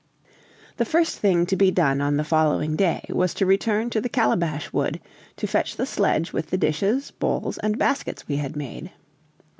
[0.77, 4.09] The first thing to be done on the following day was to return to the
[4.09, 4.99] Calabash Wood,
[5.37, 8.89] to fetch the sledge with the dishes, bowls, and baskets we had made.